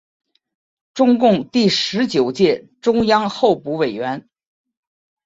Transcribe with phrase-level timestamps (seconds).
[0.95, 4.27] 中共第十九届中央候补委员。